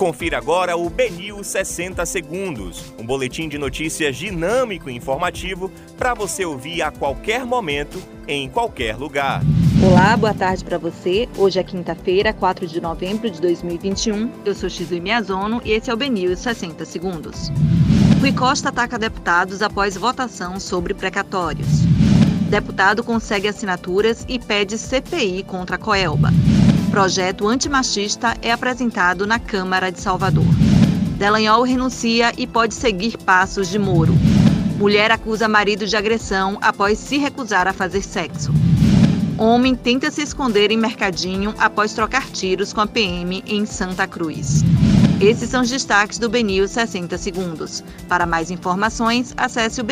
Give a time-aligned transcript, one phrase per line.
[0.00, 6.42] Confira agora o Benil 60 Segundos, um boletim de notícias dinâmico e informativo para você
[6.42, 9.42] ouvir a qualquer momento, em qualquer lugar.
[9.86, 11.28] Olá, boa tarde para você.
[11.36, 14.30] Hoje é quinta-feira, 4 de novembro de 2021.
[14.42, 17.50] Eu sou Xizui Miazono e esse é o Benil 60 Segundos.
[18.22, 21.82] Rui Costa ataca deputados após votação sobre precatórios.
[22.48, 26.30] Deputado consegue assinaturas e pede CPI contra Coelba.
[26.90, 30.44] Projeto antimachista é apresentado na Câmara de Salvador.
[31.16, 34.12] Delanhol renuncia e pode seguir passos de Moro.
[34.76, 38.52] Mulher acusa marido de agressão após se recusar a fazer sexo.
[39.38, 44.64] Homem tenta se esconder em mercadinho após trocar tiros com a PM em Santa Cruz.
[45.20, 47.84] Esses são os destaques do BNews 60 Segundos.
[48.08, 49.84] Para mais informações, acesse o.